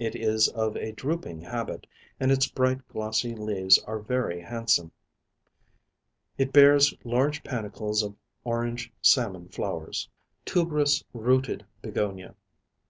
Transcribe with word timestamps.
It 0.00 0.16
is 0.16 0.48
of 0.48 0.76
a 0.76 0.90
drooping 0.90 1.42
habit, 1.42 1.86
and 2.18 2.32
its 2.32 2.48
bright 2.48 2.88
glossy 2.88 3.36
leaves 3.36 3.78
are 3.84 4.00
very 4.00 4.40
handsome. 4.40 4.90
It 6.36 6.52
bears 6.52 6.92
large 7.04 7.44
panicles 7.44 8.02
of 8.02 8.16
orange 8.42 8.92
salmon 9.00 9.46
flowers. 9.48 10.08
TUBEROUS 10.44 11.04
ROOTED 11.14 11.66
BEGONIA. 11.82 12.34